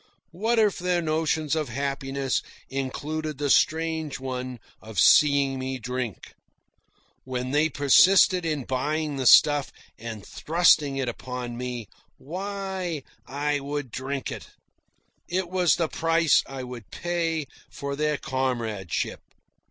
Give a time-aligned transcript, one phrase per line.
[0.31, 6.33] What if their notions of happiness included the strange one of seeing me drink?
[7.23, 11.87] When they persisted in buying the stuff and thrusting it upon me,
[12.17, 14.49] why, I would drink it.
[15.27, 19.21] It was the price I would pay for their comradeship.